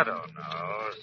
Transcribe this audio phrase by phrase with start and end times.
[0.00, 0.96] shadow knows.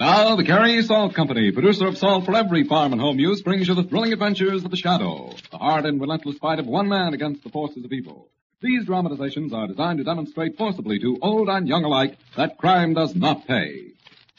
[0.00, 3.68] Now, the Carey Salt Company, producer of salt for every farm and home use, brings
[3.68, 7.14] you the thrilling adventures of the Shadow, the hard and relentless fight of one man
[7.14, 8.28] against the forces of evil.
[8.62, 13.14] These dramatizations are designed to demonstrate forcibly to old and young alike that crime does
[13.14, 13.92] not pay.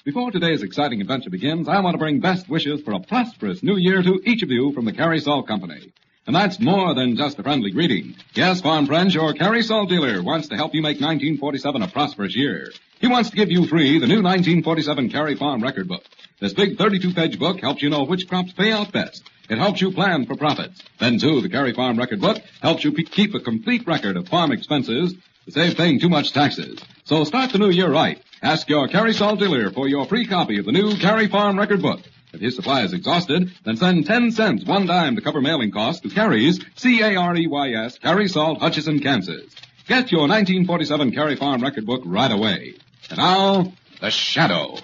[0.05, 3.75] Before today's exciting adventure begins, I want to bring best wishes for a prosperous new
[3.75, 5.91] year to each of you from the Carey Salt Company.
[6.29, 8.13] And that's more than just a friendly greeting.
[8.35, 12.35] Yes, farm friends, your Carey Salt dealer wants to help you make 1947 a prosperous
[12.35, 12.71] year.
[13.01, 16.03] He wants to give you free the new 1947 Carey Farm Record Book.
[16.39, 19.23] This big 32-page book helps you know which crops pay out best.
[19.49, 20.83] It helps you plan for profits.
[20.99, 24.29] Then, too, the Carey Farm Record Book helps you pe- keep a complete record of
[24.29, 26.79] farm expenses to save paying too much taxes.
[27.05, 28.21] So start the new year right.
[28.43, 31.81] Ask your Carey Salt dealer for your free copy of the new Carey Farm Record
[31.81, 32.01] Book.
[32.31, 36.01] If his supply is exhausted, then send 10 cents one dime to cover mailing costs
[36.01, 39.53] to Carey's C-A-R-E-Y-S, Carey Salt, Hutchinson, Kansas.
[39.87, 42.75] Get your 1947 Carey Farm Record Book right away.
[43.09, 44.75] And now, The Shadow.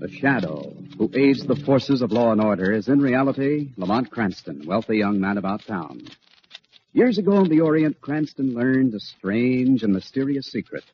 [0.00, 4.66] The Shadow, who aids the forces of law and order, is in reality Lamont Cranston,
[4.66, 6.02] wealthy young man about town.
[6.92, 10.84] Years ago in the Orient, Cranston learned a strange and mysterious secret.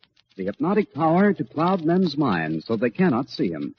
[0.41, 3.75] The hypnotic power to cloud men's minds so they cannot see him.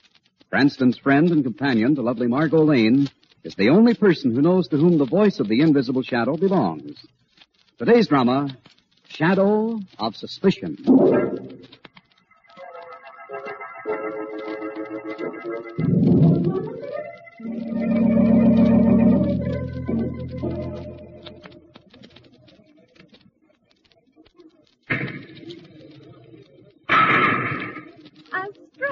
[0.51, 3.09] Cranston's friend and companion, the lovely Margot Lane,
[3.43, 7.03] is the only person who knows to whom the voice of the invisible shadow belongs.
[7.79, 8.55] Today's drama,
[9.07, 10.77] Shadow of Suspicion.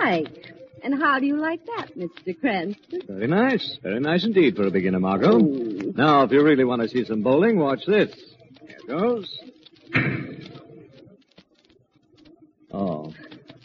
[0.09, 0.55] Strike.
[0.81, 2.39] And how do you like that, Mr.
[2.39, 3.01] Cranston?
[3.07, 3.77] Very nice.
[3.83, 5.37] Very nice indeed for a beginner, Margot.
[5.37, 8.13] Now, if you really want to see some bowling, watch this.
[8.65, 9.39] Here goes.
[12.71, 13.13] Oh,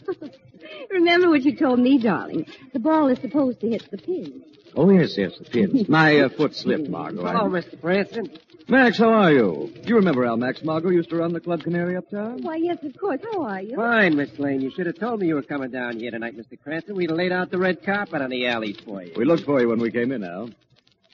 [0.91, 2.47] Remember what you told me, darling.
[2.73, 4.43] The ball is supposed to hit the pin.
[4.75, 5.87] Oh yes, yes, the pins.
[5.89, 7.25] My uh, foot slipped, Margot.
[7.25, 7.79] I- Hello, Mr.
[7.79, 8.29] Cranston.
[8.67, 9.71] Max, how are you?
[9.83, 12.41] Do you remember Al Max Margot used to run the Club Canary uptown?
[12.41, 13.19] Why, yes, of course.
[13.31, 13.75] How are you?
[13.75, 14.59] Fine, Miss Lane.
[14.61, 16.59] You should have told me you were coming down here tonight, Mr.
[16.59, 16.95] Cranston.
[16.95, 19.13] We'd have laid out the red carpet on the alleys for you.
[19.15, 20.49] We looked for you when we came in, Al.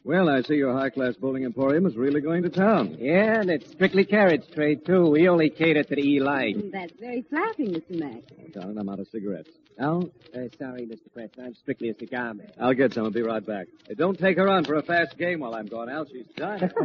[0.03, 2.97] Well, I see your high-class bowling emporium is really going to town.
[2.99, 5.09] Yeah, and it's strictly carriage trade, too.
[5.11, 6.71] We only cater to the E-Light.
[6.71, 7.99] That's very flattering, Mr.
[7.99, 8.25] Max.
[8.51, 9.51] Darling, I'm out of cigarettes.
[9.79, 11.11] Al, Uh, sorry, Mr.
[11.13, 11.45] Cranston.
[11.45, 12.51] I'm strictly a cigar man.
[12.59, 13.03] I'll get some.
[13.05, 13.67] I'll be right back.
[13.87, 16.05] Hey, don't take her on for a fast game while I'm gone, Al.
[16.05, 16.69] She's dying.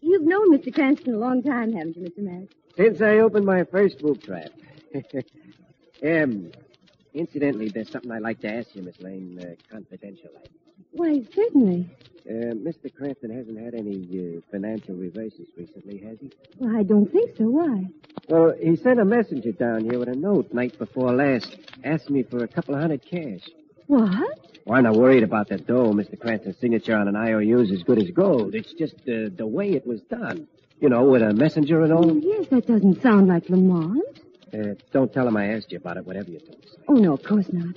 [0.00, 0.72] You've known Mr.
[0.72, 2.18] Cranston a long time, haven't you, Mr.
[2.18, 2.52] Max?
[2.76, 4.50] Since I opened my first boot trap.
[6.04, 6.52] um,
[7.14, 10.30] incidentally, there's something I'd like to ask you, Miss Lane, uh, confidential.
[10.94, 11.88] Why, certainly.
[12.26, 12.92] Uh, Mr.
[12.94, 16.32] Cranston hasn't had any uh, financial reverses recently, has he?
[16.58, 17.44] Well, I don't think so.
[17.44, 17.84] Why?
[18.28, 21.54] Well, he sent a messenger down here with a note night before last,
[21.84, 23.46] asking me for a couple of hundred cash.
[23.88, 24.56] What?
[24.64, 25.92] Well, I'm not worried about the dough.
[25.92, 26.18] Mr.
[26.18, 28.54] Cranston's signature on an IOU is as good as gold.
[28.54, 30.48] It's just uh, the way it was done.
[30.80, 32.10] You know, with a messenger and all.
[32.10, 34.02] Oh, yes, that doesn't sound like Lamont.
[34.52, 36.76] Uh, don't tell him I asked you about it, whatever you told us.
[36.88, 37.74] Oh, no, of course not.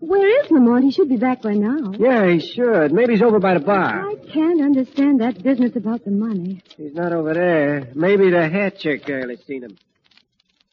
[0.00, 0.84] Where is Lamont?
[0.84, 1.92] He should be back by now.
[1.98, 2.92] Yeah, he should.
[2.92, 4.08] Maybe he's over by the bar.
[4.08, 6.62] I can't understand that business about the money.
[6.76, 7.88] He's not over there.
[7.94, 9.76] Maybe the hat check girl has seen him.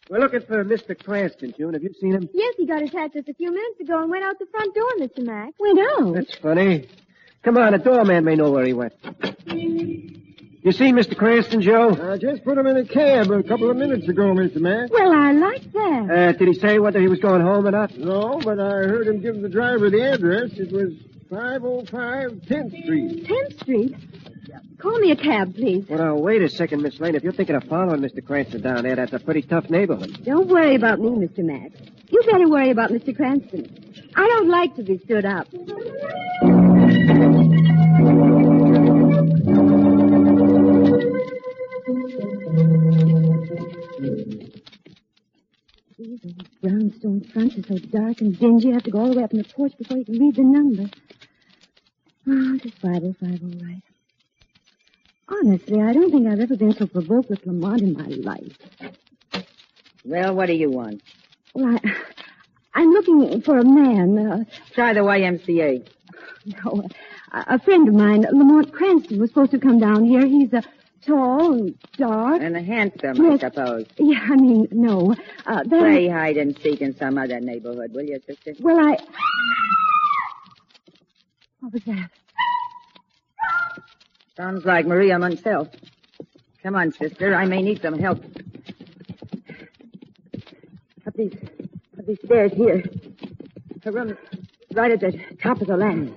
[0.09, 0.95] We're looking for Mr.
[1.01, 1.73] Cranston, June.
[1.73, 2.29] Have you seen him?
[2.31, 4.75] Yes, he got his hat just a few minutes ago and went out the front
[4.75, 5.25] door, Mr.
[5.25, 5.53] Mack.
[5.59, 6.13] Went out?
[6.13, 6.87] That's funny.
[7.41, 8.93] Come on, the doorman may know where he went.
[10.65, 11.15] You seen Mr.
[11.15, 11.91] Cranston, Joe?
[12.11, 14.55] I just put him in a cab a couple of minutes ago, Mr.
[14.55, 14.91] Mack.
[14.91, 16.09] Well, I like that.
[16.11, 17.95] Uh, did he say whether he was going home or not?
[17.95, 20.53] No, but I heard him give the driver the address.
[20.53, 20.93] It was
[21.29, 23.25] 505 10th Street.
[23.27, 23.95] 10th Street?
[24.79, 25.85] Call me a cab, please.
[25.87, 27.13] Well, now, wait a second, Miss Lane.
[27.13, 28.25] If you're thinking of following Mr.
[28.25, 30.23] Cranston down there, that's a pretty tough neighborhood.
[30.25, 31.43] Don't worry about me, Mr.
[31.45, 31.73] Matt.
[32.09, 33.15] You better worry about Mr.
[33.15, 33.93] Cranston.
[34.15, 35.45] I don't like to be stood up.
[46.05, 49.17] These old brownstone fronts are so dark and dingy, you have to go all the
[49.17, 50.83] way up in the porch before you can read the number.
[52.27, 53.81] Oh, it's 5050 right.
[55.27, 58.55] Honestly, I don't think I've ever been so provoked with Lamont in my life.
[60.03, 61.01] Well, what do you want?
[61.55, 61.95] Well, I,
[62.75, 64.19] I'm looking for a man.
[64.19, 64.43] Uh,
[64.73, 65.87] Try the YMCA.
[66.45, 66.87] no,
[67.31, 70.23] a, a friend of mine, Lamont Cranston, was supposed to come down here.
[70.27, 70.61] He's uh,
[71.05, 72.41] tall and dark.
[72.41, 73.43] And handsome, Yes.
[73.43, 73.85] I suppose.
[73.97, 75.15] Yeah, I mean, no.
[75.45, 78.53] Uh, Play hide and seek in some other neighborhood, will you, sister?
[78.59, 78.97] well, I.
[81.59, 82.09] What was that?
[84.37, 85.73] Sounds like Maria Munsell.
[86.61, 87.33] Come on, sister.
[87.35, 88.23] I may need some help.
[91.07, 91.33] Up these,
[91.97, 92.83] up these stairs here.
[93.83, 94.17] Her room
[94.73, 96.15] right at the top of the landing.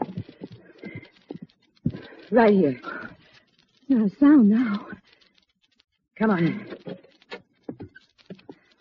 [2.31, 2.81] Right here.
[3.89, 4.87] Not a sound now.
[6.19, 6.67] Come on.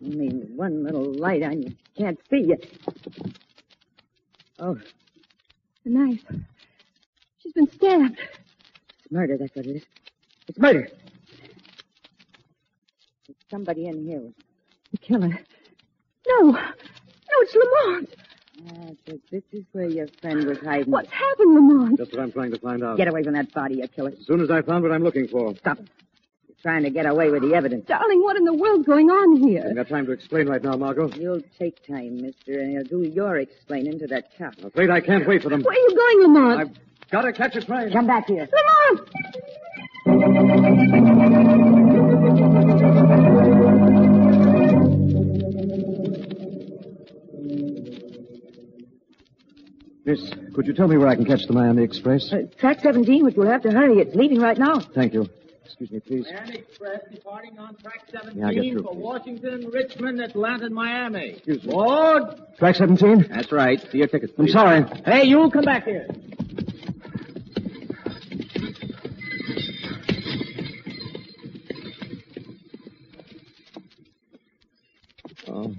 [0.04, 1.76] Only one little light on you.
[1.98, 2.58] Can't see you.
[4.60, 4.78] Oh,
[5.86, 6.24] A knife.
[7.40, 8.18] She's been stabbed.
[8.20, 9.84] it's murder, that's what it is.
[10.48, 10.90] It's murder.
[13.28, 14.22] There's somebody in here.
[14.92, 15.40] The killer.
[16.28, 16.52] No.
[16.52, 16.60] No,
[17.42, 18.10] it's Lamont.
[18.70, 20.92] Ah, so this is where your friend was hiding.
[20.92, 21.98] What's happened, Lamont?
[21.98, 22.98] That's what I'm trying to find out.
[22.98, 24.12] Get away from that body, you killer.
[24.18, 25.56] As soon as I found what I'm looking for.
[25.58, 25.78] Stop.
[25.78, 27.86] You're trying to get away with the evidence.
[27.86, 29.48] Darling, what in the world's going on here?
[29.48, 29.62] I here?
[29.62, 31.10] haven't got time to explain right now, Margot.
[31.10, 34.54] You'll take time, mister, and you'll do your explaining to that cop.
[34.60, 35.62] I'm afraid I can't wait for them.
[35.64, 36.60] Where are you going, Lamont?
[36.62, 37.92] I've got to catch a train.
[37.92, 38.48] Come back here.
[38.52, 39.10] Lamont!
[50.08, 52.32] Miss, could you tell me where I can catch the Miami Express?
[52.32, 53.98] Uh, track 17, but you'll have to hurry.
[54.00, 54.80] It's leaving right now.
[54.80, 55.28] Thank you.
[55.66, 56.26] Excuse me, please.
[56.34, 59.04] Miami Express departing on track 17 Yeah, I get through, for please.
[59.04, 61.32] Washington, Richmond, Atlanta, and Miami.
[61.32, 61.72] Excuse me.
[61.74, 62.24] Board.
[62.58, 63.28] Track 17?
[63.30, 63.82] That's right.
[63.92, 64.32] See your tickets.
[64.40, 64.86] I'm sorry.
[65.04, 66.08] Hey, you come back here.
[75.48, 75.74] Oh,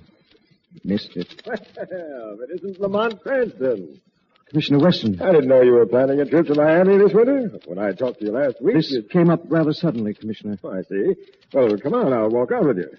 [0.85, 1.43] missed it.
[1.47, 4.01] Well, it isn't Lamont Cranston.
[4.51, 7.59] Commissioner Weston, I didn't know you were planning a trip to Miami this winter.
[7.67, 9.03] When I talked to you last week, this you...
[9.03, 10.59] came up rather suddenly, Commissioner.
[10.65, 11.15] Oh, I see.
[11.53, 12.91] Well, come on, I'll walk out with you.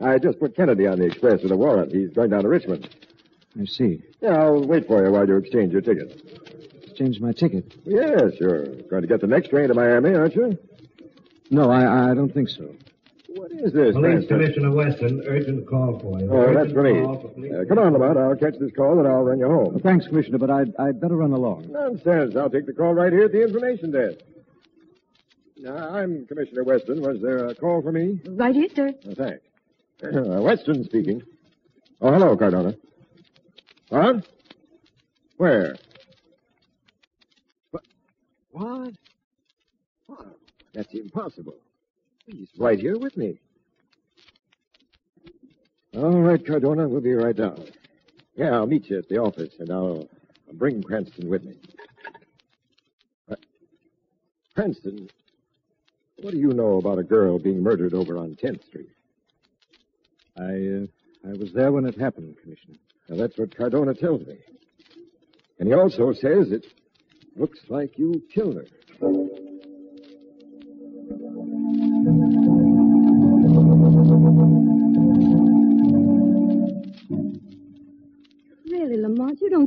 [0.00, 1.92] I just put Kennedy on the express with a warrant.
[1.92, 2.88] He's going down to Richmond.
[3.60, 4.02] I see.
[4.20, 6.22] Yeah, I'll wait for you while you exchange your ticket.
[6.82, 7.74] Exchange my ticket.
[7.84, 10.58] Yes, you're going to get the next train to Miami, aren't you?
[11.50, 12.74] No, I, I don't think so.
[13.64, 14.38] What is this, Police Cranston?
[14.40, 16.30] Commissioner Weston, urgent call for you.
[16.30, 16.82] Oh, that's Urgent for
[17.40, 17.48] me.
[17.48, 18.18] for Uh, come on, Lamont.
[18.18, 19.70] I'll catch this call and I'll run you home.
[19.72, 21.72] Well, thanks, Commissioner, but I'd, I'd better run along.
[21.72, 22.36] Nonsense.
[22.36, 24.18] I'll take the call right here at the information desk.
[25.56, 27.00] Now, I'm Commissioner Weston.
[27.00, 28.20] Was there a call for me?
[28.26, 28.92] Right here, sir.
[29.08, 29.40] Oh, thanks.
[30.02, 31.22] Uh, Weston speaking.
[32.02, 32.74] Oh, hello, Cardona.
[33.88, 34.28] What?
[35.38, 35.74] Where?
[37.70, 38.92] What?
[40.06, 40.26] What?
[40.74, 41.56] That's impossible.
[42.26, 43.38] He's right here with me.
[45.96, 47.66] All right, Cardona, we'll be right down.
[48.34, 50.08] Yeah, I'll meet you at the office, and I'll,
[50.48, 51.54] I'll bring Cranston with me.
[53.30, 53.36] Uh,
[54.56, 55.08] Cranston,
[56.16, 58.90] what do you know about a girl being murdered over on 10th Street?
[60.36, 62.78] I, uh, I was there when it happened, Commissioner.
[63.08, 64.38] Now, that's what Cardona tells me.
[65.60, 66.66] And he also says it
[67.36, 68.66] looks like you killed her.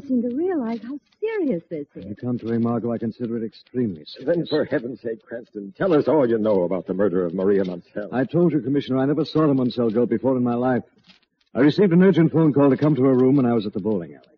[0.07, 2.05] Seem to realize how serious this is.
[2.05, 2.15] On is.
[2.15, 4.35] the contrary, Margot, I consider it extremely serious.
[4.35, 7.63] Then, for heaven's sake, Cranston, tell us all you know about the murder of Maria
[7.65, 8.09] Mansell.
[8.11, 10.83] I told you, Commissioner, I never saw the Munsell girl before in my life.
[11.53, 13.73] I received an urgent phone call to come to her room when I was at
[13.73, 14.37] the bowling alley.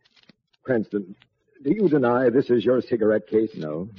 [0.63, 1.15] Cranston,
[1.63, 3.51] do you deny this is your cigarette case?
[3.55, 3.89] No.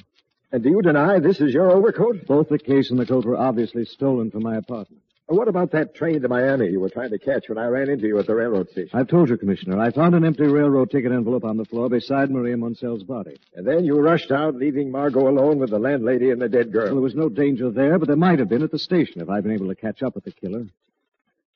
[0.52, 2.26] And do you deny this is your overcoat?
[2.26, 5.02] Both the case and the coat were obviously stolen from my apartment.
[5.30, 8.08] What about that train to Miami you were trying to catch when I ran into
[8.08, 8.98] you at the railroad station?
[8.98, 9.78] I've told you, Commissioner.
[9.78, 13.38] I found an empty railroad ticket envelope on the floor beside Maria Munsell's body.
[13.54, 16.86] And then you rushed out, leaving Margot alone with the landlady and the dead Well,
[16.86, 19.44] there was no danger there, but there might have been at the station if I'd
[19.44, 20.66] been able to catch up with the killer.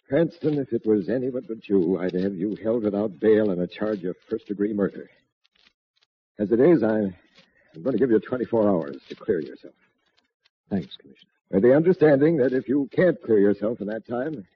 [0.09, 3.67] Cranston, if it was anyone but you, I'd have you held without bail on a
[3.67, 5.11] charge of first-degree murder.
[6.39, 7.17] As it is, I'm
[7.83, 9.75] going to give you 24 hours to clear yourself.
[10.71, 11.34] Thanks, Commissioner.
[11.51, 14.47] With the understanding that if you can't clear yourself in that time,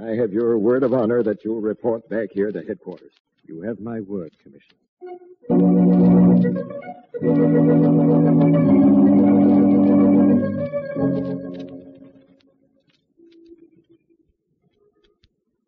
[0.00, 3.12] I have your word of honor that you'll report back here to headquarters.
[3.44, 4.78] You have my word, Commissioner.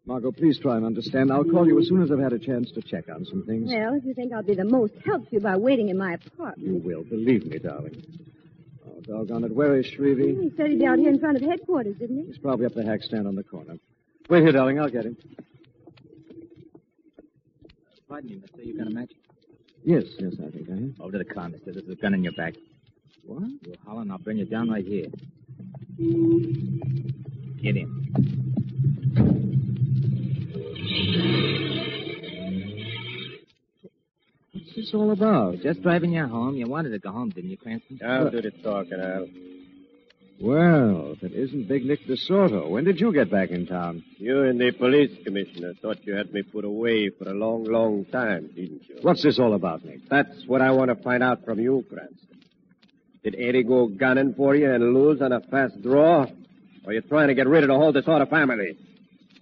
[0.06, 1.32] Margot, please try and understand.
[1.32, 3.70] I'll call you as soon as I've had a chance to check on some things.
[3.72, 6.14] Well, if you think I'll be the most help to you by waiting in my
[6.14, 6.68] apartment.
[6.68, 8.02] You will, believe me, darling.
[9.08, 9.54] Oh, doggone it.
[9.54, 10.40] Where is Shrevey?
[10.40, 12.24] He said he'd be out here in front of headquarters, didn't he?
[12.26, 13.76] He's probably up the hack stand on the corner.
[14.30, 14.80] Wait here, darling.
[14.80, 15.16] I'll get him.
[18.08, 18.62] Pardon me, mister.
[18.62, 19.12] You got a match?
[19.84, 21.00] Yes, yes, I think I have.
[21.00, 21.72] Over to the car, mister.
[21.72, 22.54] There's a gun in your back.
[23.26, 23.42] What?
[23.62, 25.08] You holler and I'll bring you down right here.
[27.62, 27.90] Get in.
[34.76, 35.60] This all about?
[35.60, 36.56] Just driving you home.
[36.56, 38.00] You wanted to go home, didn't you, Cranston?
[38.04, 39.26] I'll do the talking, Al.
[40.40, 42.68] Well, if it isn't Big Nick DeSoto.
[42.68, 44.02] When did you get back in town?
[44.18, 48.04] You and the police commissioner thought you had me put away for a long, long
[48.06, 48.98] time, didn't you?
[49.02, 50.08] What's this all about, Nick?
[50.08, 52.18] That's what I want to find out from you, Cranston.
[53.22, 56.24] Did Eddie go gunning for you and lose on a fast draw?
[56.24, 56.28] Or
[56.86, 58.76] are you trying to get rid of the whole DeSoto family?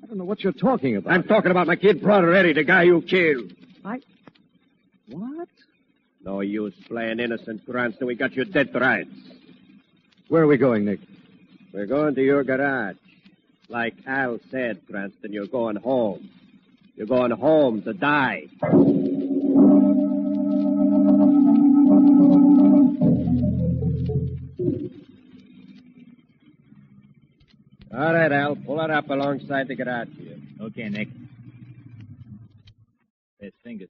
[0.02, 1.12] I don't know what you're talking about.
[1.12, 3.54] I'm talking about my kid brother, Eddie, the guy you killed.
[3.84, 4.00] I...
[5.08, 5.48] What?
[6.24, 8.06] No use playing innocent, Cranston.
[8.06, 9.10] We got you dead to rights.
[10.28, 11.00] Where are we going, Nick?
[11.72, 12.96] We're going to your garage.
[13.68, 16.30] Like Al said, Cranston, you're going home.
[16.94, 18.48] You're going home to die.
[27.94, 28.56] All right, Al.
[28.56, 30.38] Pull it up alongside the garage here.
[30.60, 31.08] Okay, Nick.
[33.40, 33.88] There's fingers.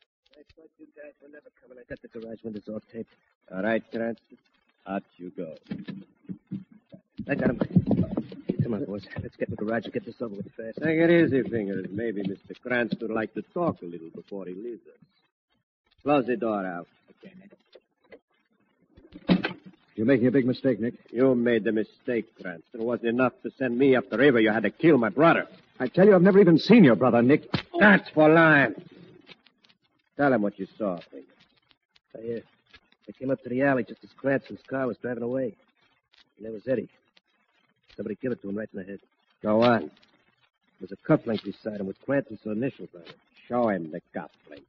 [1.02, 1.78] I thought you guys were never coming.
[1.78, 3.10] I got the garage windows all taped.
[3.52, 4.38] All right, Cranston.
[4.86, 5.54] Out you go.
[7.28, 7.60] I got him.
[8.62, 9.06] Come on, boys.
[9.22, 10.78] Let's get in the garage and get this over with fast.
[10.82, 11.86] Take it easy, Fingers.
[11.90, 12.60] Maybe Mr.
[12.62, 14.98] Cranston would like to talk a little before he leaves us.
[16.02, 16.86] Close the door, Al.
[17.24, 17.50] Okay, Nick.
[19.94, 20.94] You're making a big mistake, Nick.
[21.10, 22.80] You made the mistake, Cranston.
[22.80, 24.40] It wasn't enough to send me up the river.
[24.40, 25.46] You had to kill my brother.
[25.78, 27.48] I tell you, I've never even seen your brother, Nick.
[27.78, 28.74] That's for lying.
[30.22, 31.28] Tell him what you saw, Fingers.
[32.14, 32.40] I, uh,
[33.08, 35.56] I came up to the alley just as Cranston's car was driving away.
[36.36, 36.88] And there was Eddie.
[37.96, 39.00] Somebody gave it to him right in the head.
[39.42, 39.80] Go on.
[39.80, 39.90] There
[40.80, 43.16] was a cufflink beside him with Cranston's initials on it.
[43.48, 44.62] Show him the cufflink.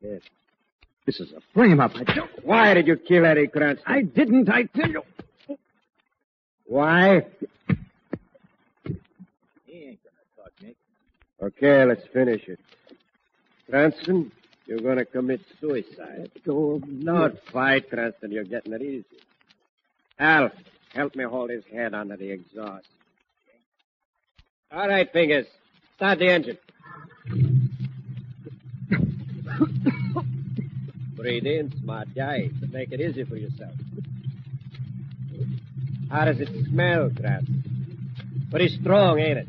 [0.00, 0.22] Yes.
[1.06, 1.92] This is a frame-up.
[1.94, 2.44] I don't...
[2.44, 3.84] Why did you kill Eddie Cranston?
[3.86, 5.02] I didn't, I tell you.
[6.64, 7.26] Why?
[9.66, 10.76] He ain't gonna talk, Nick.
[11.40, 12.58] Okay, let's finish it.
[13.68, 14.30] Cranston,
[14.66, 16.30] you're going to commit suicide.
[16.44, 16.78] Go.
[16.78, 18.32] Don't fight, Cranston.
[18.32, 19.04] You're getting it easy.
[20.18, 20.50] Al,
[20.92, 22.86] help me hold his head under the exhaust.
[24.70, 25.46] All right, Fingers.
[25.96, 26.58] Start the engine.
[31.16, 32.50] Breathe in, smart guy.
[32.70, 33.72] Make it easy for yourself.
[36.10, 37.62] How does it smell, Cranston?
[38.50, 39.48] Pretty strong, ain't it?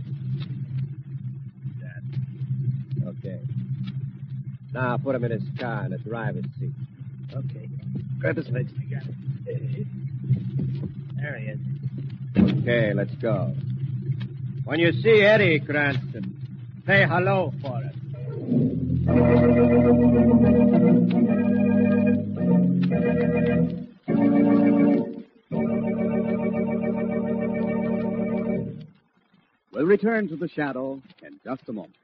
[3.05, 3.39] Okay.
[4.75, 6.74] Now put him in his car in the driver's seat.
[7.34, 7.70] Okay.
[8.20, 8.74] Grab his legs.
[8.77, 9.88] I got it.
[11.15, 11.60] There he is.
[12.38, 13.53] Okay, let's go.
[14.65, 16.36] When you see Eddie Cranston,
[16.86, 17.94] say hello for us.
[29.72, 31.96] We'll return to the shadow in just a moment.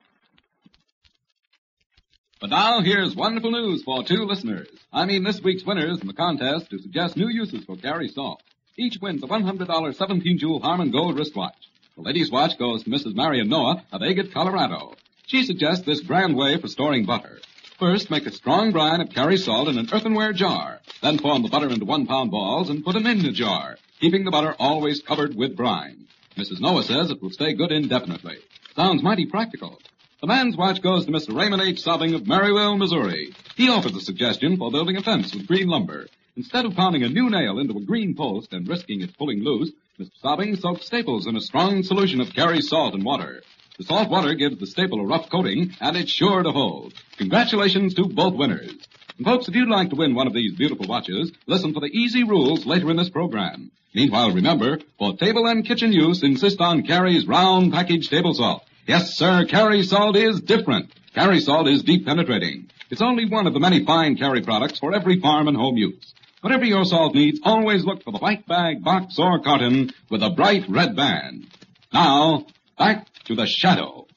[2.41, 4.67] But now here's wonderful news for two listeners.
[4.91, 8.41] I mean this week's winners in the contest to suggest new uses for Carey Salt.
[8.75, 11.69] Each wins a $100 17 jewel Harmon Gold wristwatch.
[11.95, 13.13] The lady's watch goes to Mrs.
[13.13, 14.95] Marion Noah of Agate, Colorado.
[15.27, 17.39] She suggests this grand way for storing butter.
[17.77, 20.79] First, make a strong brine of Carey salt in an earthenware jar.
[21.03, 24.25] Then form the butter into one pound balls and put them in the jar, keeping
[24.25, 26.07] the butter always covered with brine.
[26.37, 26.59] Mrs.
[26.59, 28.37] Noah says it will stay good indefinitely.
[28.75, 29.77] Sounds mighty practical.
[30.21, 31.35] The man's watch goes to Mr.
[31.35, 31.81] Raymond H.
[31.81, 33.33] Sobbing of Maryville, Missouri.
[33.55, 36.05] He offers a suggestion for building a fence with green lumber.
[36.37, 39.71] Instead of pounding a new nail into a green post and risking its pulling loose,
[39.99, 40.11] Mr.
[40.21, 43.41] Sobbing soaks staples in a strong solution of Carey salt and water.
[43.79, 46.93] The salt water gives the staple a rough coating, and it's sure to hold.
[47.17, 48.75] Congratulations to both winners.
[49.17, 51.97] And folks, if you'd like to win one of these beautiful watches, listen for the
[51.97, 53.71] easy rules later in this program.
[53.95, 58.63] Meanwhile, remember, for table and kitchen use, insist on Carey's round package table salt.
[58.87, 60.91] Yes, sir, Carey salt is different.
[61.13, 62.69] Carey salt is deep penetrating.
[62.89, 66.13] It's only one of the many fine Carey products for every farm and home use.
[66.41, 70.31] Whatever your salt needs, always look for the white bag, box, or carton with a
[70.31, 71.47] bright red band.
[71.93, 72.47] Now,
[72.77, 74.07] back to the shadow.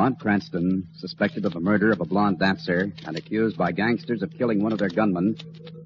[0.00, 4.30] Lamont Cranston, suspected of the murder of a blonde dancer and accused by gangsters of
[4.30, 5.36] killing one of their gunmen,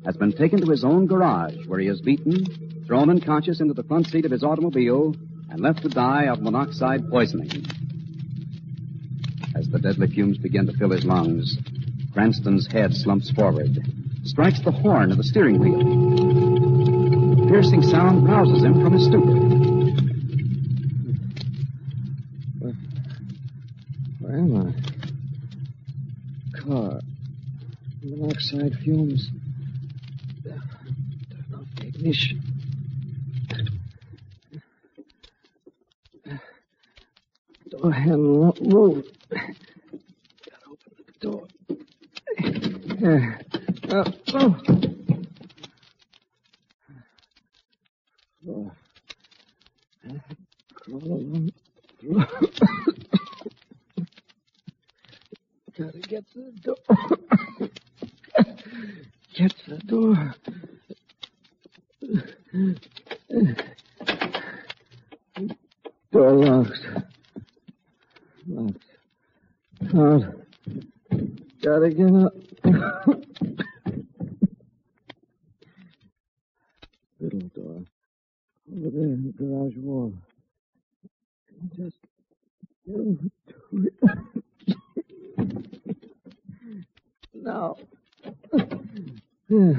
[0.04, 2.46] has been taken to his own garage where he is beaten,
[2.86, 5.16] thrown unconscious into the front seat of his automobile,
[5.50, 7.66] and left to die of monoxide poisoning.
[9.56, 11.58] As the deadly fumes begin to fill his lungs,
[12.12, 13.76] Cranston's head slumps forward,
[14.22, 17.48] strikes the horn of the steering wheel.
[17.48, 19.53] Piercing sound rouses him from his stupor.
[24.34, 24.74] I?
[26.58, 27.00] Car.
[28.02, 29.30] Monoxide fumes.
[30.42, 30.60] Turn
[31.54, 32.42] off the ignition.
[37.70, 39.04] Door handle move.
[39.30, 39.54] Gotta
[40.68, 41.46] open the door.
[43.88, 44.56] Uh, oh.
[48.42, 48.72] Floor.
[50.74, 51.52] Crawl along.
[52.00, 52.26] Floor.
[55.76, 56.76] Gotta get to the door.
[59.34, 60.34] get to the door.
[66.12, 66.86] Door locked.
[68.46, 68.84] Locked.
[69.96, 70.24] Out.
[71.60, 72.34] Gotta get up.
[77.18, 77.82] Little door.
[78.70, 80.14] Over there in the garage wall.
[81.76, 81.98] Just
[82.86, 83.30] go to
[83.72, 83.94] it.
[87.44, 87.76] No.
[89.48, 89.74] Hmm.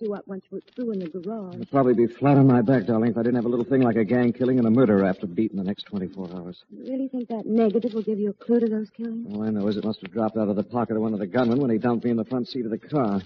[0.00, 1.56] After what once went through in the garage.
[1.60, 3.82] I'd probably be flat on my back, darling, if I didn't have a little thing
[3.82, 6.64] like a gang killing and a murder after beat in the next 24 hours.
[6.70, 9.26] You really think that negative will give you a clue to those killings?
[9.34, 11.18] All I know is it must have dropped out of the pocket of one of
[11.18, 13.20] the gunmen when he dumped me in the front seat of the car.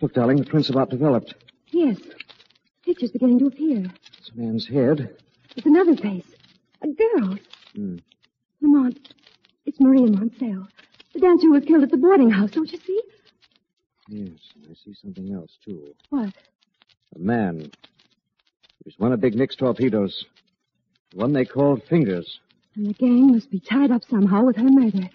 [0.00, 1.34] Look, darling, the prints about developed.
[1.72, 1.98] Yes.
[2.84, 3.90] Pictures beginning to appear.
[4.18, 5.16] It's a man's head.
[5.56, 6.26] It's another face.
[6.82, 7.40] A girl's.
[7.74, 7.96] Hmm.
[8.60, 9.12] Lamont,
[9.66, 10.68] it's Maria Moncel.
[11.14, 13.02] The dancer who was killed at the boarding house, don't you see?
[14.08, 15.94] Yes, and I see something else, too.
[16.10, 16.32] What?
[17.14, 17.60] A man.
[17.60, 20.24] He was one of Big Nick's torpedoes.
[21.10, 22.40] The one they called Fingers.
[22.76, 25.08] And the gang must be tied up somehow with her murder.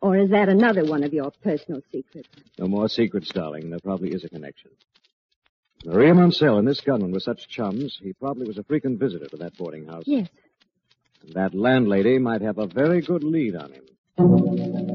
[0.00, 2.28] Or is that another one of your personal secrets?
[2.58, 3.70] No more secrets, darling.
[3.70, 4.70] There probably is a connection.
[5.84, 9.36] Maria Moncel and this gunman were such chums, he probably was a frequent visitor to
[9.38, 10.04] that boarding house.
[10.06, 10.28] Yes.
[11.22, 14.91] And that landlady might have a very good lead on him.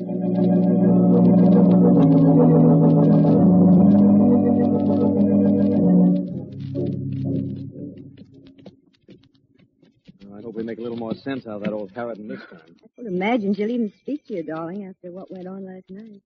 [10.58, 12.76] We make a little more sense out of that old Harridan this time.
[12.82, 16.24] I would imagine she'll even speak to you, darling, after what went on last night.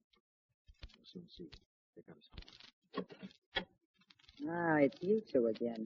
[0.87, 1.49] We'll soon see.
[1.95, 3.07] Here comes.
[4.49, 5.85] Ah, it's you two again.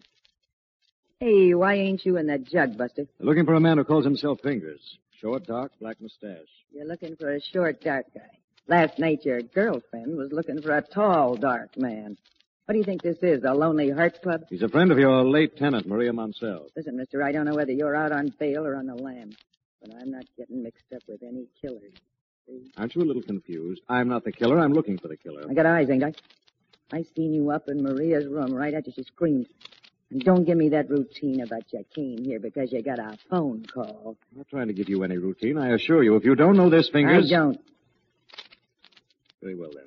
[1.19, 3.07] Hey, why ain't you in that jug, Buster?
[3.19, 4.99] Looking for a man who calls himself Fingers.
[5.19, 6.45] Short, dark, black mustache.
[6.71, 8.29] You're looking for a short, dark guy.
[8.67, 12.15] Last night your girlfriend was looking for a tall, dark man.
[12.65, 14.45] What do you think this is, a Lonely Hearts Club?
[14.49, 16.67] He's a friend of your late tenant, Maria Moncel.
[16.75, 19.35] Listen, mister, I don't know whether you're out on bail or on the lam,
[19.81, 21.93] but I'm not getting mixed up with any killers.
[22.47, 22.71] See?
[22.75, 23.83] Aren't you a little confused?
[23.87, 24.57] I'm not the killer.
[24.57, 25.43] I'm looking for the killer.
[25.47, 26.13] I got eyes, ain't I?
[26.91, 29.47] I seen you up in Maria's room right after she screamed.
[30.09, 33.63] And don't give me that routine about you came here because you got a phone
[33.71, 34.17] call.
[34.31, 35.59] I'm not trying to give you any routine.
[35.59, 37.31] I assure you, if you don't know this, Fingers.
[37.31, 37.59] I don't.
[39.43, 39.85] Very well, then.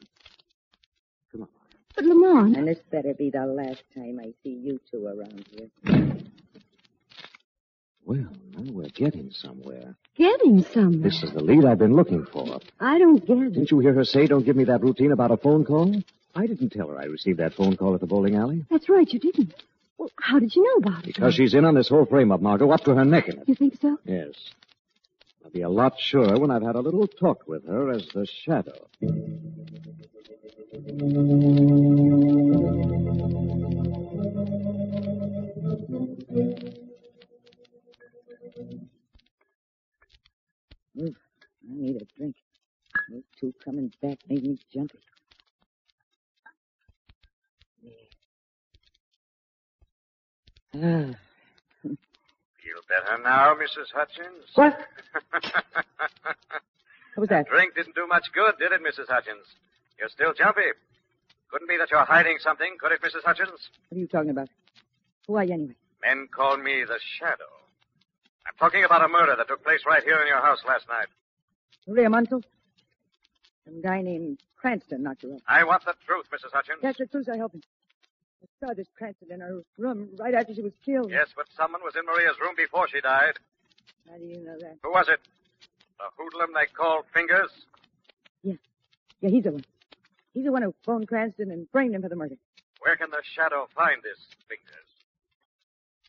[1.99, 2.57] But Lamont.
[2.57, 5.69] And this better be the last time I see you two around here.
[8.05, 9.97] Well, now we're getting somewhere.
[10.15, 11.03] Getting somewhere.
[11.03, 12.61] This is the lead I've been looking for.
[12.79, 13.55] I don't get it.
[13.55, 15.93] Didn't you hear her say, don't give me that routine about a phone call?
[16.37, 18.65] I didn't tell her I received that phone call at the bowling alley.
[18.71, 19.53] That's right, you didn't.
[19.99, 21.17] Well, how did you know about it?
[21.17, 23.49] Because she's in on this whole frame-up, Margot, up to her neck in it.
[23.49, 23.99] You think so?
[24.05, 24.35] Yes.
[25.45, 28.25] I'll be a lot surer when I've had a little talk with her as the
[28.25, 28.87] shadow.
[30.89, 30.97] Oof,
[40.97, 42.37] I need a drink.
[43.11, 44.99] Those two coming back made me jumpy.
[50.73, 50.81] Feel
[52.89, 53.93] better now, Mrs.
[53.93, 54.47] Hutchins?
[54.55, 54.79] What?
[55.33, 55.45] what
[57.19, 57.45] was that?
[57.45, 57.49] that?
[57.49, 59.09] Drink didn't do much good, did it, Mrs.
[59.09, 59.45] Hutchins?
[59.99, 60.63] You're still jumpy.
[61.51, 63.25] Couldn't be that you're hiding something, could it, Mrs.
[63.25, 63.71] Hutchins?
[63.89, 64.49] What are you talking about?
[65.27, 65.75] Who are you anyway?
[66.05, 67.51] Men call me the Shadow.
[68.47, 71.07] I'm talking about a murder that took place right here in your house last night.
[71.87, 72.43] Maria Munsell?
[73.65, 75.41] Some guy named Cranston knocked her up.
[75.49, 76.53] I want the truth, Mrs.
[76.53, 76.79] Hutchins.
[76.83, 77.55] That's the truth, I hope.
[77.57, 81.11] I saw this Cranston in her room right after she was killed.
[81.11, 83.35] Yes, but someone was in Maria's room before she died.
[84.09, 84.79] How do you know that?
[84.83, 85.21] Who was it?
[85.99, 87.51] The hoodlum they called Fingers?
[88.43, 89.65] Yeah, he's the one.
[90.35, 92.37] He's the one who phoned Cranston and framed him for the murder.
[92.81, 94.87] Where can the Shadow find this Fingers?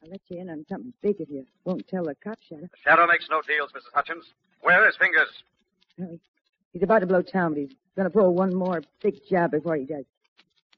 [0.03, 2.61] I'll let you in on something big if you won't tell the cop, Shadow.
[2.61, 3.93] The Shadow makes no deals, Mrs.
[3.93, 4.25] Hutchins.
[4.61, 5.29] Where is Fingers?
[5.97, 6.19] Well,
[6.73, 9.75] He's about to blow town, but he's going to pull one more big job before
[9.75, 10.05] he does.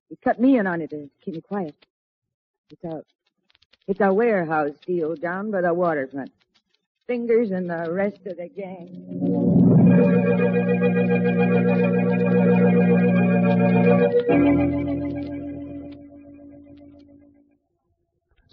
[0.10, 1.76] He cut me in on it to keep me quiet.
[2.70, 3.04] It's a,
[3.88, 6.32] it's a warehouse deal down by the waterfront.
[7.08, 9.61] Fingers and the rest of the gang.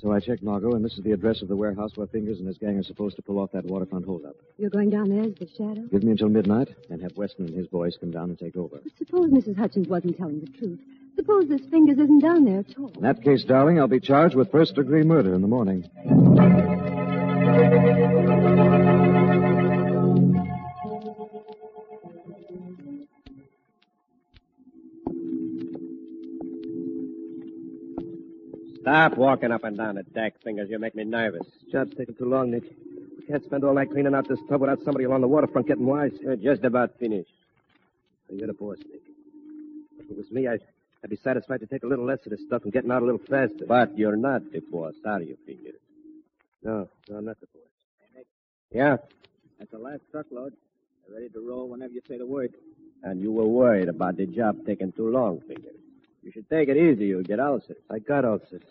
[0.00, 2.46] So I checked Margot, and this is the address of the warehouse where Fingers and
[2.46, 4.36] his gang are supposed to pull off that waterfront holdup.
[4.56, 5.82] You're going down there as the shadow?
[5.90, 8.78] Give me until midnight, and have Weston and his boys come down and take over.
[8.82, 9.56] But suppose Mrs.
[9.56, 10.78] Hutchins wasn't telling the truth.
[11.16, 12.92] Suppose this Fingers isn't down there at all.
[12.94, 15.84] In that case, darling, I'll be charged with first degree murder in the morning.
[28.88, 30.70] Stop walking up and down the deck, Fingers.
[30.70, 31.46] You make me nervous.
[31.70, 32.62] Job's taking too long, Nick.
[33.18, 35.84] We can't spend all night cleaning out this tub without somebody along the waterfront getting
[35.84, 36.12] wise.
[36.22, 37.28] You're just about finished.
[38.30, 39.02] You're the boss, Nick.
[39.98, 40.62] If it was me, I'd,
[41.04, 43.04] I'd be satisfied to take a little less of this stuff and getting out a
[43.04, 43.66] little faster.
[43.68, 45.74] But you're not the boss, are you, Fingers?
[46.62, 48.24] No, no, I'm not the boss.
[48.72, 48.96] Yeah,
[49.58, 50.54] That's the last truckload.
[51.06, 52.54] They're ready to roll whenever you say the word.
[53.02, 55.74] and you were worried about the job taking too long, Fingers.
[56.22, 57.04] You should take it easy.
[57.06, 57.76] You'll get ulcers.
[57.90, 58.62] I got ulcers.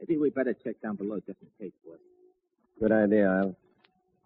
[0.00, 1.98] Maybe we better check down below just in case, boss.
[2.80, 3.56] Good idea, Al.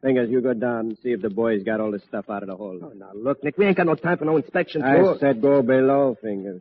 [0.02, 2.48] Fingers, you go down and see if the boys got all this stuff out of
[2.48, 2.78] the hole.
[2.82, 4.82] Oh, now, look, Nick, we ain't got no time for no inspection.
[4.82, 5.16] I tour.
[5.20, 6.60] said go below, Fingers.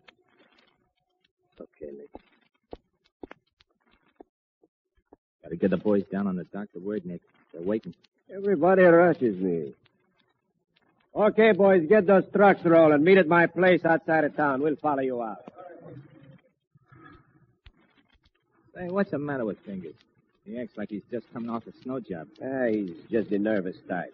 [1.60, 2.10] Okay, Nick.
[5.44, 6.68] Gotta get the boys down on the dock.
[6.74, 7.22] The word, Nick.
[7.52, 7.96] They're waiting.
[8.34, 9.74] Everybody rushes me.
[11.14, 13.04] Okay, boys, get those trucks rolling.
[13.04, 14.62] Meet at my place outside of town.
[14.62, 15.40] We'll follow you out.
[18.76, 19.96] Say, what's the matter with Fingers?
[20.46, 22.28] He acts like he's just coming off a snow job.
[22.44, 24.14] Ah, he's just a nervous type.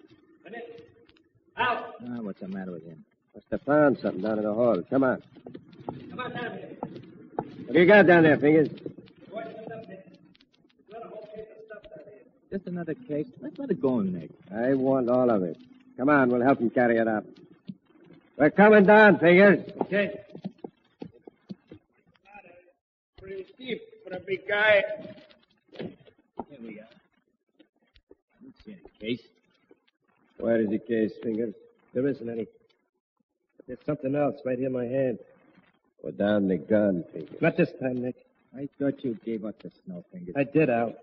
[1.55, 1.91] Ah,
[2.21, 3.03] what's the matter with him?
[3.35, 4.81] Must have found something down in the hall.
[4.89, 5.21] Come on.
[6.09, 6.77] Come on down here.
[7.65, 8.69] What do you got down there, Fingers?
[12.51, 13.27] Just another case.
[13.41, 14.31] Let's let it go, Nick.
[14.53, 15.57] I want all of it.
[15.97, 17.25] Come on, we'll help him carry it up.
[18.37, 19.69] We're coming down, Fingers.
[19.81, 20.19] Okay.
[23.17, 24.83] Pretty steep for a big guy.
[25.79, 25.89] Here
[26.61, 26.87] we are.
[27.59, 29.25] I don't see any case.
[30.39, 31.53] Where is the case, Fingers?
[31.93, 32.47] There isn't any.
[33.67, 35.19] There's something else right here in my hand.
[36.03, 37.41] Put down the gun, Fingers.
[37.41, 38.15] Not this time, Nick.
[38.55, 40.35] I thought you gave up the snow, Fingers.
[40.37, 40.93] I did, Al.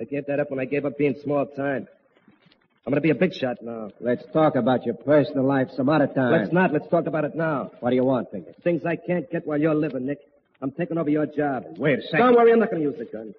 [0.00, 1.86] I gave that up when I gave up being small time.
[2.86, 3.90] I'm going to be a big shot now.
[4.00, 6.32] Let's talk about your personal life some other time.
[6.32, 6.72] Let's not.
[6.72, 7.70] Let's talk about it now.
[7.80, 8.54] What do you want, Fingers?
[8.62, 10.20] Things I can't get while you're living, Nick.
[10.62, 11.64] I'm taking over your job.
[11.78, 12.18] Wait a second.
[12.20, 13.34] Don't worry, I'm not going to use the gun.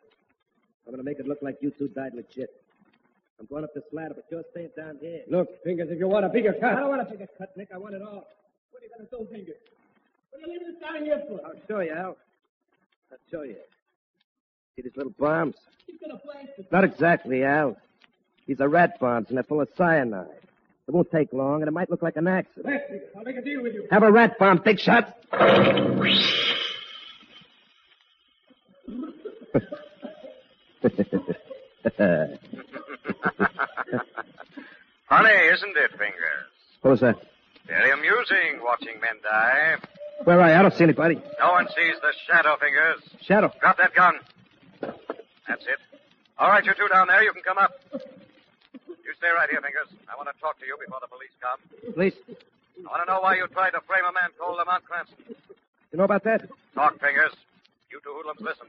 [0.85, 2.49] I'm going to make it look like you two died legit.
[3.39, 5.21] I'm going up this ladder, but you're staying down here.
[5.29, 6.73] Look, Fingers, if you want a bigger cut.
[6.73, 7.69] I don't want a bigger cut, Nick.
[7.73, 8.27] I want it all.
[8.71, 9.55] What are you going to do, Fingers?
[10.31, 11.45] What are you leaving this down here for?
[11.45, 12.17] I'll show you, Al.
[13.11, 13.55] I'll show you.
[14.75, 15.55] See these little bombs?
[15.87, 16.71] He's going to blast it.
[16.71, 17.77] Not exactly, Al.
[18.45, 20.27] These are rat bombs, and they're full of cyanide.
[20.87, 22.65] It won't take long, and it might look like an accident.
[22.65, 23.11] Blast it.
[23.17, 23.87] I'll make a deal with you.
[23.89, 25.17] Have a rat bomb, big shot.
[35.09, 36.45] Funny, isn't it, Fingers?
[36.83, 37.15] Who's that?
[37.67, 39.75] Very amusing watching men die.
[40.23, 40.55] Where are you?
[40.55, 41.15] I don't see anybody.
[41.39, 43.01] No one sees the shadow, Fingers.
[43.21, 43.51] Shadow.
[43.59, 44.19] Drop that gun.
[45.47, 45.79] That's it.
[46.37, 47.71] All right, you two down there, you can come up.
[47.93, 49.87] You stay right here, Fingers.
[50.11, 51.59] I want to talk to you before the police come.
[51.93, 52.13] Police.
[52.77, 55.17] I want to know why you tried to frame a man called Lamont Cranston.
[55.91, 56.47] You know about that?
[56.75, 57.31] Talk, Fingers.
[57.89, 58.67] You two hoodlums, listen.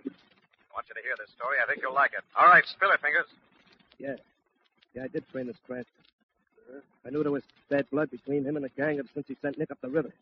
[0.77, 1.57] I want you to hear this story.
[1.57, 2.21] I think you'll like it.
[2.37, 3.25] All right, spill it, Fingers.
[3.97, 4.21] Yeah.
[4.93, 5.89] Yeah, I did train this Cranston.
[7.01, 9.57] I knew there was bad blood between him and the gang ever since he sent
[9.57, 10.13] Nick up the river.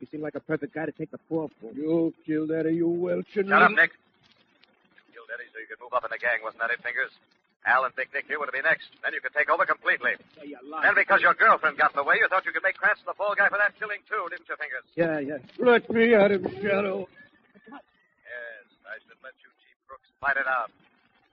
[0.00, 1.76] He seemed like a perfect guy to take the fall for.
[1.76, 3.52] You killed Eddie, you Welchin.
[3.52, 3.92] Shut up, Nick.
[5.12, 7.12] You Killed Eddie so you could move up in the gang, wasn't that it, Fingers?
[7.68, 8.88] Al and Big Nick here were to be next.
[9.04, 10.16] Then you could take over completely.
[10.40, 13.14] Then because your girlfriend got in the way, you thought you could make Cranston the
[13.14, 14.88] fall guy for that killing, too, didn't you, Fingers?
[14.96, 15.38] Yeah, yeah.
[15.60, 17.04] Let me out of shadow.
[17.66, 20.70] Yes, I should let you Chief Brooks fight it out.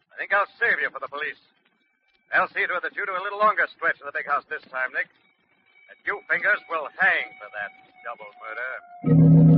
[0.09, 1.37] I think I'll save you for the police.
[2.33, 4.43] I'll see to it that you do a little longer stretch in the big house
[4.49, 5.07] this time, Nick.
[5.89, 7.71] And you, Fingers, will hang for that
[8.05, 9.48] double murder.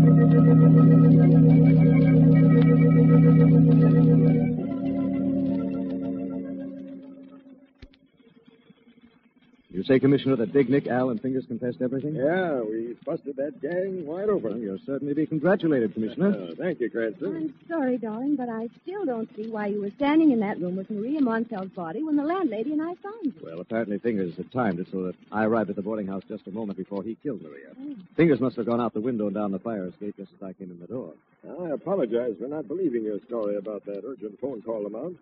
[9.82, 12.14] You say, Commissioner, that Big Nick, Al, and Fingers confessed everything?
[12.14, 14.62] Yeah, we busted that gang wide open.
[14.62, 16.50] You'll certainly be congratulated, Commissioner.
[16.52, 17.36] Uh, thank you, Cranston.
[17.36, 20.76] I'm sorry, darling, but I still don't see why you were standing in that room
[20.76, 23.34] with Maria Montel's body when the landlady and I found you.
[23.42, 26.46] Well, apparently Fingers had timed it so that I arrived at the boarding house just
[26.46, 27.70] a moment before he killed Maria.
[28.16, 30.54] Fingers must have gone out the window and down the fire escape just as I
[30.54, 31.14] came in the door.
[31.60, 35.18] I apologize for not believing your story about that urgent phone call, Lamont.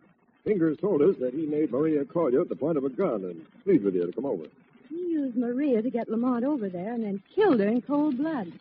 [0.49, 3.23] Fingers told us that he made Maria call you at the point of a gun
[3.23, 4.45] and plead with you to come over.
[4.89, 8.51] He used Maria to get Lamont over there and then killed her in cold blood.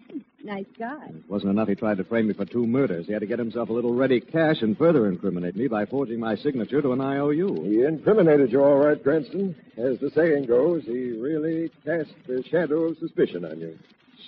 [0.44, 1.06] Nice guy.
[1.06, 3.06] It wasn't enough he tried to frame me for two murders.
[3.06, 6.20] He had to get himself a little ready cash and further incriminate me by forging
[6.20, 7.64] my signature to an IOU.
[7.64, 9.56] He incriminated you all right, Cranston.
[9.78, 13.78] As the saying goes, he really cast the shadow of suspicion on you.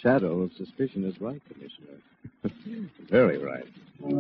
[0.03, 2.89] Shadow of suspicion is right, Commissioner.
[3.11, 3.67] Very right.
[4.01, 4.13] Friends,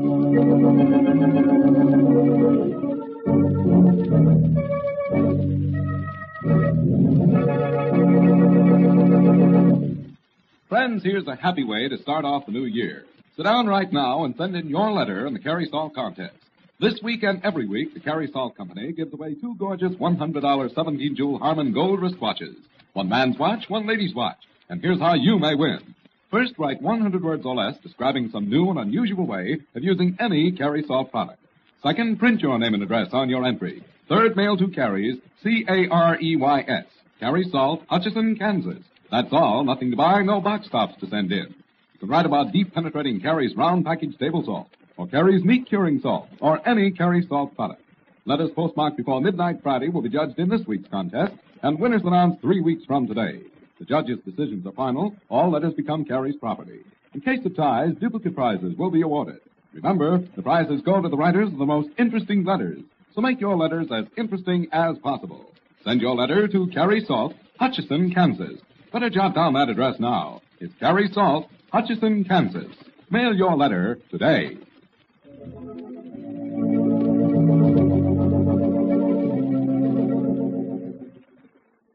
[11.02, 13.06] here's a happy way to start off the new year.
[13.36, 16.34] Sit down right now and send in your letter in the Carey Salt contest.
[16.78, 21.16] This week and every week, the Carey Salt Company gives away two gorgeous $100 17
[21.16, 22.56] jewel Harman gold wristwatches.
[22.92, 24.36] One man's watch, one lady's watch.
[24.68, 25.94] And here's how you may win.
[26.30, 30.52] First, write 100 words or less describing some new and unusual way of using any
[30.52, 31.40] Carey Salt product.
[31.82, 33.82] Second, print your name and address on your entry.
[34.08, 36.84] Third, mail to Carey's, C-A-R-E-Y-S.
[37.18, 38.82] Carey Salt, Hutchinson, Kansas.
[39.10, 39.64] That's all.
[39.64, 41.48] Nothing to buy, no box tops to send in.
[41.94, 46.00] You can write about deep penetrating Carey's round package table salt, or Carey's meat curing
[46.00, 47.82] salt, or any Carey salt product.
[48.24, 52.40] Letters postmarked before midnight Friday will be judged in this week's contest, and winners announced
[52.40, 53.40] three weeks from today.
[53.80, 55.16] The judges' decisions are final.
[55.30, 56.80] All letters become Carey's property.
[57.14, 59.40] In case of ties, duplicate prizes will be awarded.
[59.72, 62.80] Remember, the prizes go to the writers of the most interesting letters.
[63.14, 65.50] So make your letters as interesting as possible.
[65.82, 68.60] Send your letter to Carey Salt, Hutchinson, Kansas.
[68.92, 70.42] Better jot down that address now.
[70.60, 72.76] It's Carey Salt, Hutchinson, Kansas.
[73.10, 74.58] Mail your letter today.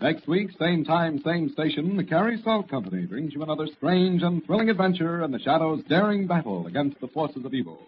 [0.00, 4.44] Next week, same time, same station, the Carey Salt Company brings you another strange and
[4.44, 7.78] thrilling adventure in the Shadow's daring battle against the forces of evil.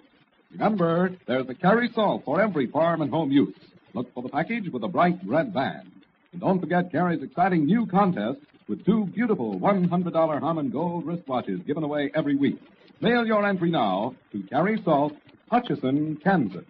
[0.52, 3.54] Remember, there's a Carey Salt for every farm and home use.
[3.92, 5.90] Look for the package with a bright red band.
[6.32, 11.82] And don't forget Carey's exciting new contest with two beautiful $100 Harmon Gold wristwatches given
[11.82, 12.58] away every week.
[13.00, 15.12] Mail your entry now to Carey Salt,
[15.50, 16.64] Hutchinson, Kansas.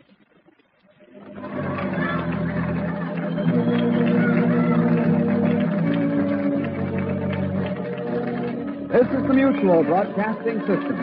[9.43, 10.99] Mutual Broadcasting System.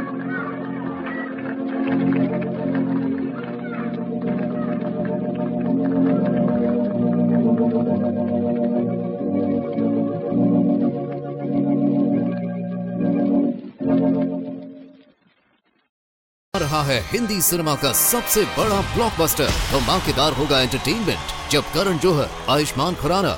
[16.54, 22.96] रहा है Hindi cinema का सबसे बड़ा blockbuster धमाकेदार होगा entertainment जब करण जोहर, आयुष्मान
[23.02, 23.38] खुराना